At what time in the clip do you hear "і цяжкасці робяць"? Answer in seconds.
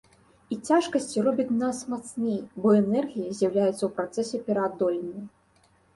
0.53-1.57